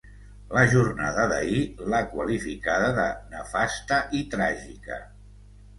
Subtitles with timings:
[0.57, 1.59] La jornada d’ahir
[1.95, 5.01] l’ha qualificada de “nefasta i tràgica”.